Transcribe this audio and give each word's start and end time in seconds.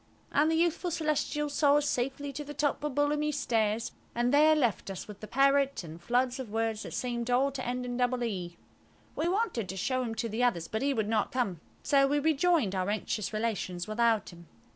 And 0.31 0.49
the 0.49 0.55
youthful 0.55 0.89
Celestial 0.89 1.47
saw 1.47 1.75
us 1.75 1.87
safely 1.87 2.33
to 2.33 2.43
the 2.43 2.55
top 2.55 2.83
of 2.83 2.95
Bullamy's 2.95 3.37
Stairs, 3.37 3.91
and 4.15 4.31
left 4.31 4.89
us 4.89 5.03
there 5.03 5.07
with 5.13 5.19
the 5.19 5.27
parrot 5.27 5.83
and 5.83 6.01
floods 6.01 6.39
of 6.39 6.49
words 6.49 6.81
that 6.81 6.95
seemed 6.95 7.29
all 7.29 7.51
to 7.51 7.63
end 7.63 7.85
in 7.85 7.97
double 7.97 8.23
"e". 8.23 8.57
We 9.15 9.27
wanted 9.29 9.69
to 9.69 9.77
show 9.77 10.01
him 10.01 10.15
to 10.15 10.27
the 10.27 10.41
others, 10.43 10.67
but 10.67 10.81
he 10.81 10.91
would 10.95 11.07
not 11.07 11.31
come, 11.31 11.61
so 11.83 12.07
we 12.07 12.17
rejoined 12.17 12.73
our 12.73 12.89
anxious 12.89 13.31
relations 13.31 13.87
without 13.87 14.29
him. 14.33 14.47